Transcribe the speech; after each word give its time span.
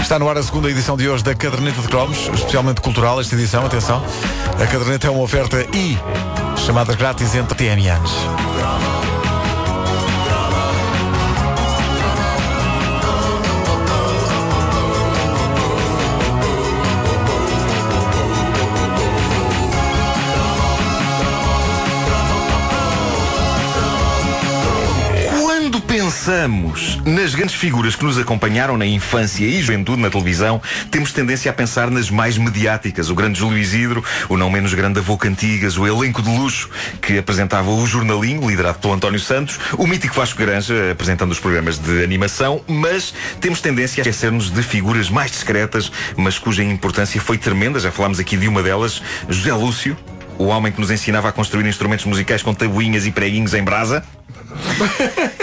Está 0.00 0.20
no 0.20 0.28
ar 0.28 0.38
a 0.38 0.42
segunda 0.42 0.70
edição 0.70 0.96
de 0.96 1.08
hoje 1.08 1.24
da 1.24 1.34
Caderneta 1.34 1.82
de 1.82 1.88
Cromos, 1.88 2.30
especialmente 2.32 2.80
cultural 2.80 3.20
esta 3.20 3.34
edição, 3.34 3.66
atenção. 3.66 4.04
A 4.54 4.66
caderneta 4.68 5.08
é 5.08 5.10
uma 5.10 5.22
oferta 5.22 5.66
e 5.76 5.98
chamada 6.64 6.94
grátis 6.94 7.34
entre 7.34 7.56
TMAs. 7.56 8.99
Pensamos 25.90 27.00
nas 27.04 27.34
grandes 27.34 27.56
figuras 27.56 27.96
que 27.96 28.04
nos 28.04 28.16
acompanharam 28.16 28.78
na 28.78 28.86
infância 28.86 29.44
e 29.44 29.60
juventude 29.60 30.00
na 30.00 30.08
televisão, 30.08 30.62
temos 30.88 31.12
tendência 31.12 31.50
a 31.50 31.52
pensar 31.52 31.90
nas 31.90 32.08
mais 32.08 32.38
mediáticas. 32.38 33.10
O 33.10 33.14
grande 33.16 33.40
Júlio 33.40 33.58
Isidro, 33.58 34.04
o 34.28 34.36
não 34.36 34.48
menos 34.48 34.72
grande 34.72 35.00
Avô 35.00 35.18
Cantigas, 35.18 35.76
o 35.76 35.84
elenco 35.84 36.22
de 36.22 36.28
luxo 36.30 36.70
que 37.02 37.18
apresentava 37.18 37.68
o 37.68 37.84
Jornalinho, 37.88 38.48
liderado 38.48 38.78
pelo 38.78 38.94
António 38.94 39.18
Santos, 39.18 39.58
o 39.76 39.84
mítico 39.84 40.14
Vasco 40.14 40.38
Granja, 40.38 40.92
apresentando 40.92 41.32
os 41.32 41.40
programas 41.40 41.76
de 41.76 42.04
animação, 42.04 42.62
mas 42.68 43.12
temos 43.40 43.60
tendência 43.60 44.00
a 44.00 44.02
esquecer-nos 44.02 44.48
de 44.48 44.62
figuras 44.62 45.10
mais 45.10 45.32
discretas, 45.32 45.90
mas 46.16 46.38
cuja 46.38 46.62
importância 46.62 47.20
foi 47.20 47.36
tremenda. 47.36 47.80
Já 47.80 47.90
falámos 47.90 48.20
aqui 48.20 48.36
de 48.36 48.46
uma 48.46 48.62
delas, 48.62 49.02
José 49.28 49.52
Lúcio, 49.52 49.96
o 50.38 50.44
homem 50.44 50.70
que 50.70 50.80
nos 50.80 50.92
ensinava 50.92 51.28
a 51.28 51.32
construir 51.32 51.66
instrumentos 51.66 52.04
musicais 52.04 52.44
com 52.44 52.54
tabuinhas 52.54 53.06
e 53.06 53.10
preguinhos 53.10 53.54
em 53.54 53.64
brasa. 53.64 54.04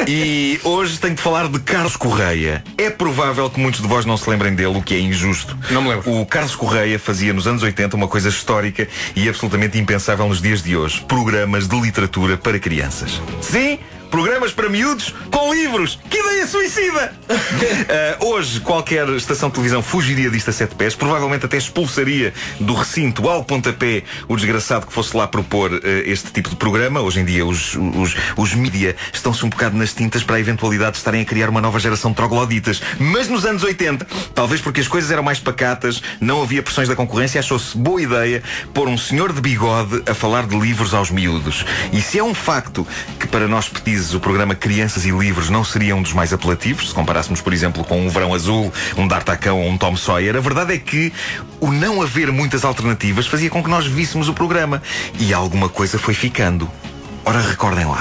E 0.08 0.60
hoje 0.64 0.98
tenho 1.00 1.16
de 1.16 1.22
falar 1.22 1.48
de 1.48 1.60
Carlos 1.60 1.96
Correia. 1.96 2.64
É 2.78 2.90
provável 2.90 3.50
que 3.50 3.60
muitos 3.60 3.82
de 3.82 3.88
vós 3.88 4.06
não 4.06 4.16
se 4.16 4.30
lembrem 4.30 4.56
dele, 4.56 4.78
o 4.78 4.82
que 4.82 4.96
é 4.96 5.00
injusto. 5.00 5.58
Não 5.70 5.82
me 5.82 5.90
lembro. 5.90 6.22
O 6.22 6.26
Carlos 6.26 6.56
Correia 6.56 6.98
fazia 6.98 7.34
nos 7.34 7.48
anos 7.48 7.64
80 7.64 7.96
uma 7.96 8.08
coisa 8.08 8.30
histórica 8.30 8.88
e 9.16 9.28
absolutamente 9.28 9.78
impensável 9.78 10.28
nos 10.28 10.42
dias 10.42 10.64
de 10.64 10.76
hoje: 10.78 11.04
programas 11.08 11.68
de 11.68 11.80
literatura 11.80 12.38
para 12.38 12.60
crianças. 12.60 13.22
Sim! 13.42 13.80
Programas 14.10 14.52
para 14.52 14.70
miúdos 14.70 15.14
com 15.32 15.54
livros! 15.54 16.00
Que 16.10 16.18
ideia 16.18 16.48
suicida! 16.48 17.14
Uh, 17.30 18.26
hoje, 18.34 18.60
qualquer 18.62 19.08
estação 19.10 19.50
de 19.50 19.56
televisão 19.56 19.82
fugiria 19.82 20.30
disto 20.30 20.50
a 20.50 20.54
sete 20.54 20.76
pés, 20.76 20.96
provavelmente 20.96 21.46
até 21.46 21.58
expulsaria 21.58 22.34
do 22.60 22.74
recinto 22.74 23.28
ao 23.28 23.44
pontapé 23.44 24.04
o 24.28 24.36
desgraçado 24.36 24.88
que 24.88 24.94
fosse 24.94 25.16
lá 25.16 25.28
propor 25.28 25.74
uh, 25.74 25.80
este 26.06 26.32
tipo 26.32 26.50
de 26.50 26.56
programa. 26.56 27.02
Hoje 27.02 27.20
em 27.20 27.26
dia, 27.26 27.46
os, 27.46 27.76
os, 27.76 28.16
os 28.36 28.54
mídia 28.54 28.96
estão-se 29.12 29.46
um 29.46 29.50
bocado 29.50 29.78
nas 29.78 29.94
tintas 29.94 30.24
para 30.24 30.38
a 30.38 30.40
eventualidade 30.40 30.92
de 30.92 30.98
estarem 30.98 31.22
a 31.22 31.26
criar 31.26 31.50
uma 31.50 31.62
nova 31.62 31.80
geração 31.80 32.12
de 32.12 32.18
trogloditas. 32.18 32.82
Mas 33.00 33.28
nos 33.28 33.46
anos 33.46 33.64
80, 33.64 34.08
talvez 34.34 34.62
porque 34.62 34.82
as 34.82 34.88
coisas 34.88 35.12
eram 35.12 35.24
mais 35.24 35.40
pacatas, 35.40 36.02
não 36.20 36.42
havia 36.42 36.64
pressões 36.64 36.88
da 36.88 36.96
concorrência, 36.96 37.40
achou-se 37.40 37.78
boa 37.78 38.02
ideia 38.02 38.42
pôr 38.74 38.88
um 38.88 38.98
senhor 38.98 39.34
de 39.34 39.42
bigode 39.42 40.04
a 40.10 40.14
falar 40.14 40.48
de 40.48 40.58
livros 40.58 40.94
aos 40.94 41.12
miúdos. 41.12 41.66
E 41.92 42.02
se 42.02 42.20
é 42.20 42.24
um 42.24 42.34
facto 42.34 42.88
que 43.20 43.28
para 43.28 43.48
nós 43.48 43.68
petizes 43.98 44.14
o 44.14 44.20
programa 44.20 44.54
Crianças 44.54 45.06
e 45.06 45.12
Livros 45.12 45.50
não 45.50 45.64
seria 45.64 45.96
um 45.96 46.02
dos 46.04 46.14
mais 46.14 46.32
apelativos, 46.32 46.90
se 46.90 46.94
comparássemos, 46.94 47.42
por 47.42 47.52
exemplo, 47.52 47.84
com 47.84 48.06
um 48.06 48.10
Verão 48.10 48.34
Azul, 48.34 48.72
um 48.96 49.08
D'Artacão 49.08 49.60
ou 49.60 49.68
um 49.68 49.78
Tom 49.78 49.96
Sawyer, 49.96 50.36
a 50.36 50.40
verdade 50.40 50.74
é 50.74 50.78
que 50.78 51.12
o 51.60 51.72
não 51.72 52.02
haver 52.02 52.32
muitas 52.32 52.64
alternativas 52.64 53.26
fazia 53.26 53.50
com 53.50 53.64
que 53.64 53.70
nós 53.70 53.88
víssemos 53.88 54.30
o 54.30 54.34
programa. 54.34 54.84
E 55.20 55.34
alguma 55.34 55.68
coisa 55.68 55.98
foi 55.98 56.14
ficando. 56.14 56.70
Ora, 57.26 57.42
recordem 57.42 57.86
lá. 57.86 58.00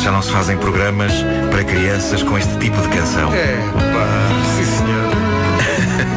Já 0.00 0.12
não 0.12 0.22
se 0.22 0.30
fazem 0.30 0.56
programas 0.58 1.12
para 1.50 1.64
crianças 1.64 2.22
com 2.22 2.38
este 2.38 2.56
tipo 2.58 2.80
de 2.82 2.88
canção. 2.88 3.34
É, 3.34 3.56
pá, 3.72 4.28
sim 4.56 4.64
senhor. 4.64 5.10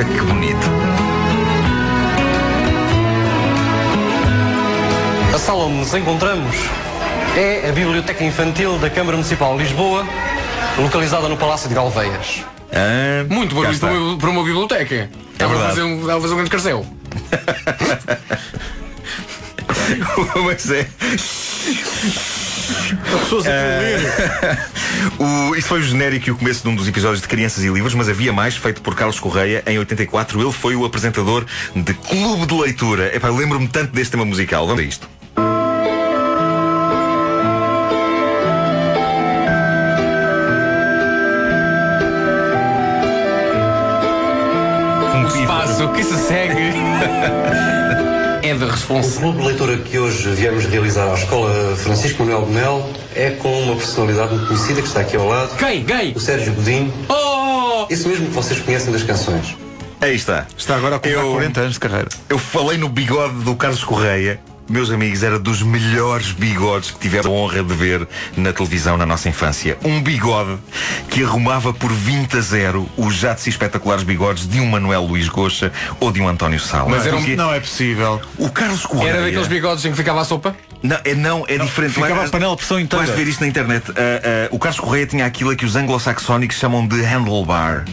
que 0.13 0.21
bonito. 0.21 0.86
Sala 5.47 5.63
onde 5.63 5.77
nos 5.77 5.93
encontramos 5.93 6.57
é 7.37 7.69
a 7.69 7.71
Biblioteca 7.71 8.21
Infantil 8.21 8.77
da 8.79 8.89
Câmara 8.89 9.15
Municipal 9.15 9.55
de 9.55 9.63
Lisboa, 9.63 10.05
localizada 10.77 11.29
no 11.29 11.37
Palácio 11.37 11.69
de 11.69 11.75
Galveias. 11.75 12.43
Ah, 12.69 13.25
Muito 13.29 13.55
barulho 13.55 13.71
está. 13.71 13.87
para 13.87 13.97
uma, 13.97 14.17
para 14.17 14.29
uma 14.29 14.43
biblioteca. 14.43 15.09
Estava 15.31 15.53
a 15.53 15.55
verdade. 15.55 15.79
fazer 15.79 15.83
um, 15.83 16.11
a 16.11 16.19
fazer 16.19 16.33
um 16.33 16.35
grande 16.35 16.51
carcel. 16.51 16.85
Mas 20.43 20.69
é. 20.69 20.85
O, 25.17 25.55
isso 25.55 25.69
foi 25.69 25.79
o 25.79 25.83
genérico 25.83 26.27
e 26.27 26.31
o 26.33 26.35
começo 26.35 26.63
de 26.63 26.67
um 26.67 26.75
dos 26.75 26.89
episódios 26.89 27.21
de 27.21 27.27
Crianças 27.29 27.63
e 27.63 27.69
Livros, 27.69 27.93
mas 27.93 28.09
havia 28.09 28.33
mais, 28.33 28.57
feito 28.57 28.81
por 28.81 28.95
Carlos 28.95 29.17
Correia 29.17 29.63
em 29.65 29.79
84. 29.79 30.41
Ele 30.41 30.51
foi 30.51 30.75
o 30.75 30.83
apresentador 30.83 31.45
de 31.73 31.93
Clube 31.93 32.45
de 32.45 32.53
Leitura. 32.53 33.15
Epá, 33.15 33.29
lembro-me 33.29 33.69
tanto 33.69 33.93
deste 33.93 34.11
tema 34.11 34.25
musical. 34.25 34.67
Vamos 34.67 34.81
a 34.81 34.85
isto. 34.85 35.16
Passo, 45.77 45.85
o 45.85 45.93
que 45.93 46.03
se 46.03 46.15
segue 46.17 46.73
é 48.41 48.53
de 48.55 48.63
O 48.63 48.67
responsa. 48.67 49.19
clube 49.19 49.37
de 49.41 49.45
leitura 49.45 49.77
que 49.77 49.99
hoje 49.99 50.27
viemos 50.31 50.65
realizar 50.65 51.07
à 51.11 51.13
Escola 51.13 51.75
Francisco 51.75 52.23
Manuel 52.23 52.45
de 52.47 52.51
Mel 52.51 52.89
é 53.15 53.29
com 53.31 53.61
uma 53.61 53.75
personalidade 53.75 54.33
muito 54.33 54.47
conhecida 54.47 54.81
que 54.81 54.87
está 54.87 55.01
aqui 55.01 55.15
ao 55.15 55.27
lado, 55.27 55.55
Quem? 55.57 55.83
Quem? 55.85 56.13
o 56.13 56.19
Sérgio 56.19 56.53
Godinho, 56.53 56.91
Oh! 57.07 57.85
esse 57.91 58.07
mesmo 58.07 58.25
que 58.25 58.33
vocês 58.33 58.59
conhecem 58.59 58.91
das 58.91 59.03
canções. 59.03 59.55
Aí 60.01 60.15
está. 60.15 60.47
Está 60.57 60.75
agora 60.77 60.95
a 60.95 60.99
completar 60.99 61.23
Eu- 61.23 61.31
40 61.33 61.59
anos 61.61 61.73
de 61.73 61.79
carreira. 61.79 62.09
Eu 62.27 62.39
falei 62.39 62.77
no 62.79 62.89
bigode 62.89 63.35
do 63.43 63.55
Carlos 63.55 63.83
Correia. 63.83 64.39
Meus 64.69 64.91
amigos, 64.91 65.23
era 65.23 65.39
dos 65.39 65.61
melhores 65.61 66.31
bigodes 66.33 66.91
que 66.91 66.99
tiveram 66.99 67.31
a 67.31 67.35
honra 67.35 67.63
de 67.63 67.73
ver 67.73 68.05
na 68.35 68.51
televisão 68.51 68.97
na 68.97 69.05
nossa 69.05 69.29
infância. 69.29 69.77
Um 69.83 70.01
bigode 70.01 70.57
que 71.09 71.23
arrumava 71.23 71.73
por 71.73 71.89
20 71.91 72.35
a 72.37 72.41
0 72.41 72.89
os 72.97 73.15
já 73.15 73.33
de 73.33 73.39
si 73.41 73.49
espetaculares 73.49 74.03
bigodes 74.03 74.45
de 74.45 74.59
um 74.59 74.65
Manuel 74.65 75.03
Luís 75.03 75.29
Goxa 75.29 75.71
ou 76.01 76.11
de 76.11 76.21
um 76.21 76.27
António 76.27 76.59
Sala. 76.59 76.89
Mas 76.89 77.05
era 77.05 77.15
um- 77.15 77.27
Não 77.35 77.53
é 77.53 77.61
possível. 77.61 78.21
O 78.37 78.49
Carlos 78.49 78.85
Correia... 78.85 79.09
Era 79.11 79.21
daqueles 79.23 79.47
bigodes 79.47 79.85
em 79.85 79.91
que 79.91 79.97
ficava 79.97 80.19
a 80.21 80.25
sopa? 80.25 80.53
Não, 80.83 80.97
é, 81.05 81.15
não, 81.15 81.45
é 81.47 81.57
diferente. 81.57 81.93
ficava 81.93 82.15
Vai- 82.15 82.25
a 82.25 82.29
panela 82.29 82.51
de 82.51 82.57
pressão 82.57 82.79
inteira. 82.79 83.05
Vais 83.05 83.17
ver 83.17 83.27
isto 83.27 83.39
na 83.39 83.47
internet. 83.47 83.85
Ah, 83.91 83.93
ah, 83.95 84.47
o 84.51 84.59
Carlos 84.59 84.79
Correia 84.81 85.07
tinha 85.07 85.25
aquilo 85.25 85.49
a 85.51 85.55
que 85.55 85.65
os 85.65 85.77
anglo-saxónicos 85.77 86.57
chamam 86.57 86.85
de 86.85 87.01
handlebar. 87.01 87.85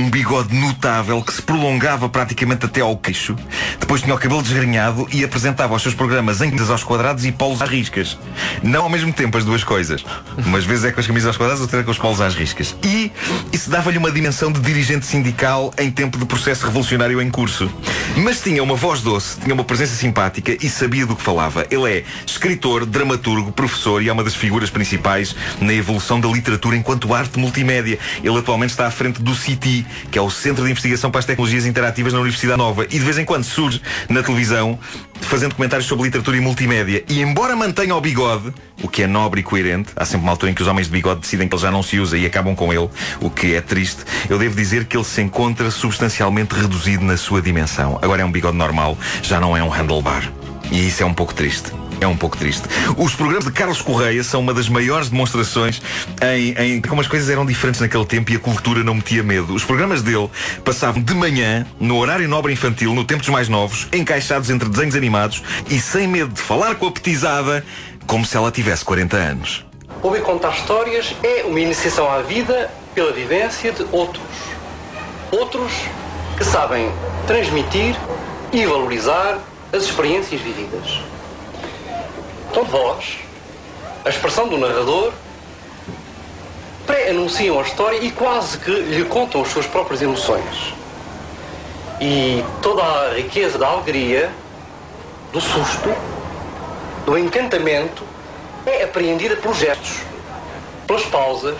Um 0.00 0.08
bigode 0.08 0.56
notável 0.56 1.20
que 1.20 1.30
se 1.30 1.42
prolongava 1.42 2.08
praticamente 2.08 2.64
até 2.64 2.80
ao 2.80 2.96
queixo. 2.96 3.36
Depois 3.78 4.00
tinha 4.00 4.14
o 4.14 4.18
cabelo 4.18 4.42
desgrenhado 4.42 5.06
e 5.12 5.22
apresentava 5.22 5.74
os 5.74 5.82
seus 5.82 5.94
programas 5.94 6.40
em 6.40 6.46
camisas 6.46 6.70
aos 6.70 6.82
quadrados 6.82 7.26
e 7.26 7.30
polos 7.30 7.60
às 7.60 7.68
riscas. 7.68 8.18
Não 8.62 8.84
ao 8.84 8.88
mesmo 8.88 9.12
tempo 9.12 9.36
as 9.36 9.44
duas 9.44 9.62
coisas. 9.62 10.02
Umas 10.38 10.64
vezes 10.64 10.84
é 10.84 10.90
com 10.90 11.00
as 11.00 11.06
camisas 11.06 11.26
aos 11.26 11.36
quadrados, 11.36 11.60
outras 11.60 11.82
é 11.82 11.84
com 11.84 11.90
os 11.90 11.98
polos 11.98 12.22
às 12.22 12.34
riscas. 12.34 12.74
E 12.82 13.12
isso 13.52 13.68
dava-lhe 13.68 13.98
uma 13.98 14.10
dimensão 14.10 14.50
de 14.50 14.58
dirigente 14.60 15.04
sindical 15.04 15.70
em 15.76 15.90
tempo 15.90 16.16
de 16.16 16.24
processo 16.24 16.64
revolucionário 16.64 17.20
em 17.20 17.30
curso. 17.30 17.70
Mas 18.16 18.40
tinha 18.40 18.62
uma 18.62 18.76
voz 18.76 19.02
doce, 19.02 19.38
tinha 19.38 19.52
uma 19.52 19.64
presença 19.64 19.94
simpática 19.94 20.56
e 20.64 20.70
sabia 20.70 21.04
do 21.04 21.14
que 21.14 21.22
falava. 21.22 21.66
Ele 21.70 21.92
é 21.92 22.04
escritor, 22.26 22.86
dramaturgo, 22.86 23.52
professor 23.52 24.02
e 24.02 24.08
é 24.08 24.12
uma 24.12 24.24
das 24.24 24.34
figuras 24.34 24.70
principais 24.70 25.36
na 25.60 25.74
evolução 25.74 26.18
da 26.18 26.28
literatura 26.28 26.74
enquanto 26.74 27.12
arte 27.12 27.38
multimédia. 27.38 27.98
Ele 28.24 28.38
atualmente 28.38 28.70
está 28.70 28.86
à 28.86 28.90
frente 28.90 29.20
do 29.20 29.34
CITI, 29.34 29.89
que 30.10 30.18
é 30.18 30.22
o 30.22 30.30
Centro 30.30 30.64
de 30.64 30.70
Investigação 30.70 31.10
para 31.10 31.20
as 31.20 31.24
Tecnologias 31.24 31.66
Interativas 31.66 32.12
na 32.12 32.20
Universidade 32.20 32.58
Nova. 32.58 32.84
E 32.84 32.98
de 32.98 33.00
vez 33.00 33.18
em 33.18 33.24
quando 33.24 33.44
surge 33.44 33.80
na 34.08 34.22
televisão 34.22 34.78
fazendo 35.20 35.54
comentários 35.54 35.86
sobre 35.86 36.04
literatura 36.04 36.36
e 36.36 36.40
multimédia. 36.40 37.04
E 37.08 37.20
embora 37.20 37.54
mantenha 37.54 37.94
o 37.94 38.00
bigode, 38.00 38.52
o 38.82 38.88
que 38.88 39.02
é 39.02 39.06
nobre 39.06 39.40
e 39.40 39.44
coerente, 39.44 39.90
há 39.96 40.04
sempre 40.04 40.22
uma 40.22 40.32
altura 40.32 40.50
em 40.50 40.54
que 40.54 40.62
os 40.62 40.68
homens 40.68 40.86
de 40.86 40.92
bigode 40.92 41.20
decidem 41.20 41.48
que 41.48 41.54
ele 41.54 41.62
já 41.62 41.70
não 41.70 41.82
se 41.82 41.98
usa 41.98 42.16
e 42.16 42.26
acabam 42.26 42.54
com 42.54 42.72
ele, 42.72 42.88
o 43.20 43.30
que 43.30 43.54
é 43.54 43.60
triste, 43.60 44.02
eu 44.28 44.38
devo 44.38 44.54
dizer 44.54 44.86
que 44.86 44.96
ele 44.96 45.04
se 45.04 45.20
encontra 45.20 45.70
substancialmente 45.70 46.54
reduzido 46.54 47.04
na 47.04 47.16
sua 47.16 47.42
dimensão. 47.42 47.98
Agora 48.02 48.22
é 48.22 48.24
um 48.24 48.32
bigode 48.32 48.56
normal, 48.56 48.96
já 49.22 49.40
não 49.40 49.56
é 49.56 49.62
um 49.62 49.68
handlebar. 49.68 50.32
E 50.70 50.86
isso 50.86 51.02
é 51.02 51.06
um 51.06 51.14
pouco 51.14 51.34
triste. 51.34 51.72
É 52.00 52.06
um 52.06 52.16
pouco 52.16 52.36
triste. 52.36 52.66
Os 52.96 53.14
programas 53.14 53.44
de 53.44 53.52
Carlos 53.52 53.82
Correia 53.82 54.24
são 54.24 54.40
uma 54.40 54.54
das 54.54 54.70
maiores 54.70 55.10
demonstrações 55.10 55.82
em, 56.22 56.76
em 56.76 56.80
como 56.80 57.02
as 57.02 57.06
coisas 57.06 57.28
eram 57.28 57.44
diferentes 57.44 57.80
naquele 57.80 58.06
tempo 58.06 58.32
e 58.32 58.36
a 58.36 58.38
cultura 58.38 58.82
não 58.82 58.94
metia 58.94 59.22
medo. 59.22 59.54
Os 59.54 59.64
programas 59.64 60.02
dele 60.02 60.30
passavam 60.64 61.02
de 61.02 61.14
manhã, 61.14 61.66
no 61.78 61.98
horário 61.98 62.26
nobre 62.26 62.54
infantil, 62.54 62.94
no 62.94 63.04
tempo 63.04 63.20
dos 63.20 63.28
mais 63.28 63.48
novos, 63.48 63.86
encaixados 63.92 64.48
entre 64.48 64.68
desenhos 64.68 64.96
animados 64.96 65.42
e 65.68 65.78
sem 65.78 66.08
medo 66.08 66.32
de 66.32 66.40
falar 66.40 66.74
com 66.76 66.86
a 66.86 66.90
petizada 66.90 67.64
como 68.06 68.24
se 68.24 68.34
ela 68.34 68.50
tivesse 68.50 68.82
40 68.84 69.16
anos. 69.16 69.64
Ouvir 70.02 70.22
contar 70.22 70.54
histórias 70.54 71.14
é 71.22 71.44
uma 71.44 71.60
iniciação 71.60 72.10
à 72.10 72.22
vida 72.22 72.70
pela 72.94 73.12
vivência 73.12 73.72
de 73.72 73.84
outros. 73.92 74.24
Outros 75.30 75.72
que 76.38 76.44
sabem 76.44 76.90
transmitir 77.26 77.94
e 78.50 78.64
valorizar 78.64 79.38
as 79.72 79.84
experiências 79.84 80.40
vividas. 80.40 81.02
De 82.50 82.60
voz, 82.70 83.18
a 84.04 84.08
expressão 84.08 84.48
do 84.48 84.58
narrador, 84.58 85.12
pré-anunciam 86.86 87.58
a 87.58 87.62
história 87.62 87.98
e 87.98 88.10
quase 88.10 88.58
que 88.58 88.70
lhe 88.70 89.04
contam 89.04 89.42
as 89.42 89.48
suas 89.48 89.66
próprias 89.66 90.02
emoções. 90.02 90.74
E 92.00 92.44
toda 92.62 92.82
a 92.82 93.14
riqueza 93.14 93.58
da 93.58 93.68
alegria, 93.68 94.30
do 95.32 95.40
susto, 95.40 95.94
do 97.06 97.16
encantamento, 97.16 98.02
é 98.66 98.84
apreendida 98.84 99.36
pelos 99.36 99.58
gestos, 99.58 99.98
pelas 100.86 101.04
pausas 101.04 101.58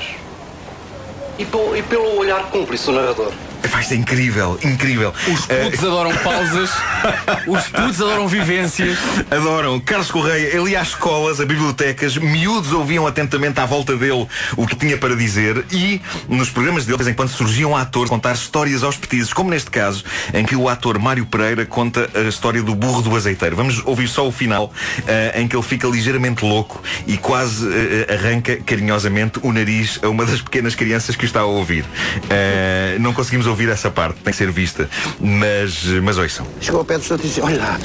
e 1.38 1.44
pelo 1.44 2.16
olhar 2.16 2.50
cúmplice 2.50 2.86
do 2.86 2.92
narrador. 2.92 3.32
Epá, 3.62 3.80
isto 3.80 3.94
é 3.94 3.96
incrível, 3.96 4.58
incrível. 4.62 5.12
Os 5.32 5.46
putos 5.46 5.84
adoram 5.84 6.16
pausas, 6.18 6.70
os 7.46 7.68
putos 7.68 8.00
adoram 8.00 8.26
vivências. 8.26 8.98
Adoram. 9.30 9.78
Carlos 9.80 10.10
Correia, 10.10 10.56
ele 10.56 10.70
ia 10.70 10.80
às 10.80 10.88
escolas, 10.88 11.40
a 11.40 11.46
bibliotecas, 11.46 12.16
miúdos 12.16 12.72
ouviam 12.72 13.06
atentamente 13.06 13.60
à 13.60 13.66
volta 13.66 13.96
dele 13.96 14.26
o 14.56 14.66
que 14.66 14.74
tinha 14.74 14.96
para 14.96 15.14
dizer 15.14 15.64
e 15.70 16.00
nos 16.28 16.50
programas 16.50 16.84
dele, 16.84 16.98
de 16.98 17.04
vez 17.04 17.14
em 17.14 17.16
quando, 17.16 17.28
surgiam 17.28 17.76
atores 17.76 18.10
a 18.10 18.14
contar 18.14 18.32
histórias 18.32 18.82
aos 18.82 18.96
petizes, 18.96 19.32
como 19.32 19.50
neste 19.50 19.70
caso, 19.70 20.04
em 20.32 20.44
que 20.44 20.56
o 20.56 20.68
ator 20.68 20.98
Mário 20.98 21.26
Pereira 21.26 21.66
conta 21.66 22.08
a 22.14 22.22
história 22.22 22.62
do 22.62 22.74
burro 22.74 23.02
do 23.02 23.14
azeiteiro. 23.14 23.56
Vamos 23.56 23.82
ouvir 23.84 24.08
só 24.08 24.26
o 24.26 24.32
final, 24.32 24.72
eh, 25.06 25.40
em 25.40 25.48
que 25.48 25.54
ele 25.54 25.62
fica 25.62 25.86
ligeiramente 25.86 26.44
louco 26.44 26.82
e 27.06 27.16
quase 27.16 27.68
eh, 27.68 28.14
arranca 28.14 28.56
carinhosamente 28.56 29.38
o 29.42 29.52
nariz 29.52 30.00
a 30.02 30.08
uma 30.08 30.24
das 30.24 30.40
pequenas 30.40 30.74
crianças 30.74 31.14
que 31.16 31.24
o 31.24 31.26
está 31.26 31.40
a 31.40 31.44
ouvir. 31.44 31.84
Eh, 32.28 32.96
não 33.00 33.12
conseguimos 33.12 33.46
ouvir 33.50 33.68
essa 33.68 33.90
parte, 33.90 34.20
tem 34.22 34.32
que 34.32 34.38
ser 34.38 34.50
vista. 34.50 34.88
Mas, 35.18 35.84
mas 36.02 36.18
ouçam. 36.18 36.46
Chegou 36.60 36.80
ao 36.80 36.84
pé 36.84 36.98
do 36.98 37.04
senhor 37.04 37.20
e 37.20 37.22
disse, 37.22 37.40
olha 37.40 37.58
lá, 37.58 37.80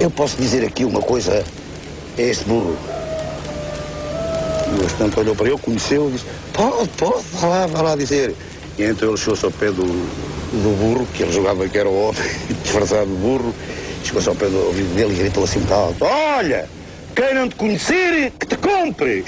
eu 0.00 0.10
posso 0.10 0.36
dizer 0.36 0.64
aqui 0.64 0.84
uma 0.84 1.00
coisa 1.00 1.44
a 2.18 2.22
este 2.22 2.44
burro. 2.44 2.76
E 4.68 4.82
o 4.82 4.86
estudante 4.86 5.18
olhou 5.18 5.34
para 5.34 5.48
ele, 5.48 5.58
conheceu 5.58 6.08
e 6.08 6.12
disse, 6.12 6.24
pode, 6.52 6.88
pode, 6.90 7.24
vá 7.32 7.48
lá, 7.48 7.66
vá 7.66 7.82
lá 7.82 7.96
dizer. 7.96 8.34
E 8.78 8.84
então 8.84 9.08
ele 9.08 9.16
chegou-se 9.16 9.44
ao 9.44 9.50
pé 9.50 9.66
do, 9.66 9.84
do 9.84 10.76
burro, 10.78 11.06
que 11.14 11.22
ele 11.22 11.32
julgava 11.32 11.68
que 11.68 11.78
era 11.78 11.88
o 11.88 12.08
homem, 12.08 12.22
disfarçado 12.62 13.06
de 13.06 13.16
burro, 13.16 13.54
chegou-se 14.04 14.28
ao 14.28 14.34
pé 14.34 14.46
do 14.46 14.58
ouvido 14.66 14.94
dele 14.94 15.14
e 15.14 15.18
gritou 15.18 15.44
assim 15.44 15.60
alto, 15.70 16.04
olha, 16.04 16.68
quem 17.16 17.34
não 17.34 17.48
te 17.48 17.56
conhecer, 17.56 18.30
que 18.38 18.46
te 18.46 18.56
compre. 18.58 19.24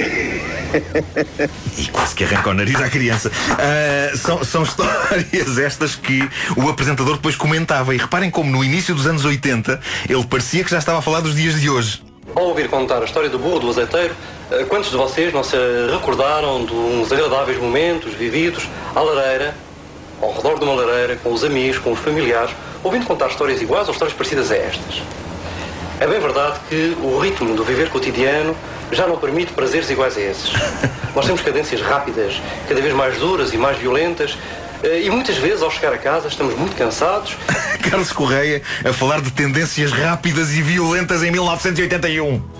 E 1.78 1.86
quase 1.86 2.14
que 2.14 2.24
arranca 2.24 2.50
o 2.50 2.54
nariz 2.54 2.76
à 2.76 2.90
criança. 2.90 3.32
Ah, 3.52 4.14
são, 4.14 4.44
são 4.44 4.62
histórias 4.62 5.58
estas 5.58 5.94
que 5.94 6.28
o 6.54 6.68
apresentador 6.68 7.16
depois 7.16 7.34
comentava. 7.34 7.94
E 7.94 7.98
reparem 7.98 8.30
como 8.30 8.50
no 8.50 8.62
início 8.62 8.94
dos 8.94 9.06
anos 9.06 9.24
80 9.24 9.80
ele 10.06 10.24
parecia 10.26 10.62
que 10.62 10.70
já 10.70 10.78
estava 10.78 10.98
a 10.98 11.02
falar 11.02 11.20
dos 11.20 11.34
dias 11.34 11.58
de 11.58 11.70
hoje. 11.70 12.02
Ao 12.36 12.44
ouvir 12.44 12.68
contar 12.68 13.00
a 13.00 13.06
história 13.06 13.30
do 13.30 13.38
burro 13.38 13.60
do 13.60 13.70
azeiteiro, 13.70 14.14
eh, 14.50 14.64
quantos 14.64 14.90
de 14.90 14.96
vocês 14.96 15.32
não 15.32 15.42
se 15.42 15.56
recordaram 15.90 16.66
de 16.66 16.74
uns 16.74 17.10
agradáveis 17.10 17.58
momentos 17.58 18.12
vividos 18.12 18.68
à 18.94 19.00
lareira, 19.00 19.54
ao 20.20 20.34
redor 20.34 20.58
de 20.58 20.64
uma 20.64 20.74
lareira, 20.74 21.16
com 21.16 21.32
os 21.32 21.42
amigos, 21.42 21.78
com 21.78 21.92
os 21.92 21.98
familiares, 21.98 22.50
ouvindo 22.84 23.06
contar 23.06 23.28
histórias 23.28 23.62
iguais 23.62 23.88
ou 23.88 23.94
histórias 23.94 24.14
parecidas 24.14 24.50
a 24.50 24.56
estas? 24.56 25.02
É 26.00 26.06
bem 26.06 26.20
verdade 26.20 26.60
que 26.68 26.96
o 27.02 27.18
ritmo 27.18 27.56
do 27.56 27.64
viver 27.64 27.88
cotidiano 27.90 28.56
já 28.92 29.06
não 29.06 29.18
permite 29.18 29.52
prazeres 29.52 29.90
iguais 29.90 30.16
a 30.16 30.20
esses. 30.20 30.52
Nós 31.14 31.26
temos 31.26 31.40
cadências 31.40 31.80
rápidas, 31.80 32.40
cada 32.68 32.80
vez 32.80 32.94
mais 32.94 33.18
duras 33.18 33.52
e 33.52 33.58
mais 33.58 33.76
violentas, 33.78 34.38
eh, 34.82 35.02
e 35.02 35.10
muitas 35.10 35.36
vezes 35.36 35.60
ao 35.60 35.70
chegar 35.70 35.92
a 35.92 35.98
casa 35.98 36.28
estamos 36.28 36.56
muito 36.56 36.76
cansados 36.76 37.36
Carlos 37.90 38.12
Correia 38.12 38.62
a 38.84 38.92
falar 38.92 39.20
de 39.20 39.32
tendências 39.32 39.90
rápidas 39.90 40.52
e 40.54 40.62
violentas 40.62 41.22
em 41.22 41.30
1981. 41.32 42.57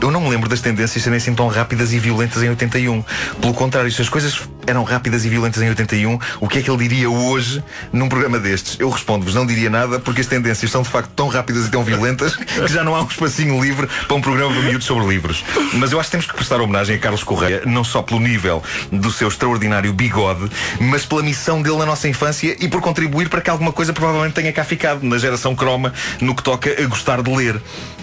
Eu 0.00 0.10
não 0.10 0.20
me 0.20 0.30
lembro 0.30 0.48
das 0.48 0.60
tendências 0.60 1.02
serem 1.02 1.16
assim 1.16 1.34
tão 1.34 1.48
rápidas 1.48 1.92
e 1.92 1.98
violentas 1.98 2.42
em 2.42 2.48
81. 2.48 3.04
Pelo 3.40 3.54
contrário, 3.54 3.90
se 3.90 4.02
as 4.02 4.08
coisas 4.08 4.40
eram 4.66 4.84
rápidas 4.84 5.24
e 5.24 5.28
violentas 5.28 5.62
em 5.62 5.68
81, 5.68 6.18
o 6.40 6.48
que 6.48 6.58
é 6.58 6.62
que 6.62 6.70
ele 6.70 6.78
diria 6.78 7.10
hoje 7.10 7.62
num 7.92 8.08
programa 8.08 8.38
destes? 8.38 8.78
Eu 8.78 8.88
respondo-vos, 8.88 9.34
não 9.34 9.46
diria 9.46 9.70
nada, 9.70 9.98
porque 9.98 10.20
as 10.20 10.26
tendências 10.26 10.70
são 10.70 10.82
de 10.82 10.88
facto 10.88 11.10
tão 11.10 11.28
rápidas 11.28 11.66
e 11.66 11.70
tão 11.70 11.82
violentas 11.82 12.36
que 12.36 12.68
já 12.68 12.84
não 12.84 12.94
há 12.94 13.02
um 13.02 13.06
espacinho 13.06 13.60
livre 13.62 13.88
para 14.06 14.16
um 14.16 14.20
programa 14.20 14.52
para 14.52 14.62
miúdos 14.62 14.86
sobre 14.86 15.06
livros. 15.06 15.44
Mas 15.74 15.92
eu 15.92 15.98
acho 15.98 16.08
que 16.08 16.12
temos 16.12 16.26
que 16.26 16.34
prestar 16.34 16.60
homenagem 16.60 16.96
a 16.96 16.98
Carlos 16.98 17.24
Correia, 17.24 17.62
não 17.66 17.84
só 17.84 18.02
pelo 18.02 18.20
nível 18.20 18.62
do 18.92 19.10
seu 19.10 19.28
extraordinário 19.28 19.92
bigode, 19.92 20.50
mas 20.80 21.04
pela 21.04 21.22
missão 21.22 21.62
dele 21.62 21.78
na 21.78 21.86
nossa 21.86 22.08
infância 22.08 22.56
e 22.58 22.68
por 22.68 22.80
contribuir 22.80 23.28
para 23.28 23.40
que 23.40 23.50
alguma 23.50 23.72
coisa 23.72 23.92
provavelmente 23.92 24.34
tenha 24.34 24.52
cá 24.52 24.64
ficado 24.64 25.02
na 25.04 25.18
geração 25.18 25.54
croma 25.54 25.92
no 26.20 26.34
que 26.34 26.42
toca 26.42 26.70
a 26.70 26.86
gostar 26.86 27.22
de 27.22 27.30
ler. 27.30 27.60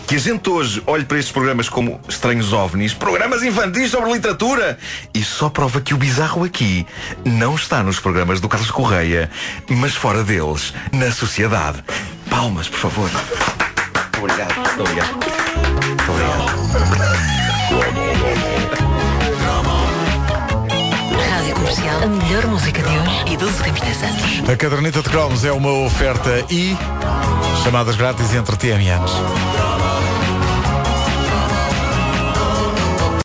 Que 0.07 0.15
a 0.15 0.19
gente 0.19 0.49
hoje 0.49 0.81
olhe 0.87 1.03
para 1.03 1.17
estes 1.19 1.33
programas 1.33 1.46
como 1.69 1.99
estranhos 2.07 2.51
ovnis, 2.51 2.93
programas 2.93 3.43
infantis 3.43 3.91
sobre 3.91 4.11
literatura, 4.11 4.77
e 5.13 5.23
só 5.23 5.49
prova 5.49 5.79
que 5.79 5.93
o 5.93 5.97
bizarro 5.97 6.43
aqui 6.43 6.85
não 7.23 7.55
está 7.55 7.81
nos 7.81 7.99
programas 7.99 8.41
do 8.41 8.49
Carlos 8.49 8.71
Correia, 8.71 9.29
mas 9.69 9.95
fora 9.95 10.23
deles, 10.23 10.73
na 10.91 11.11
sociedade. 11.11 11.83
Palmas, 12.29 12.67
por 12.67 12.79
favor. 12.79 13.09
Obrigado. 14.17 14.55
Muito 14.55 14.81
obrigado. 14.81 15.13
Muito 15.13 16.11
obrigado. 16.11 16.57
Rádio 21.29 21.55
Comercial, 21.55 22.03
a 22.03 22.07
melhor 22.07 22.47
música 22.47 22.81
de 22.81 22.89
hoje 22.89 23.33
e 23.33 23.37
12 23.37 23.63
capítulos 23.63 24.03
anos. 24.03 24.49
A 24.49 24.55
caderneta 24.55 25.01
de 25.01 25.09
cromos 25.09 25.45
é 25.45 25.51
uma 25.51 25.71
oferta 25.71 26.45
e 26.49 26.75
chamadas 27.63 27.95
grátis 27.95 28.33
entre 28.33 28.55
TMNs. 28.57 29.11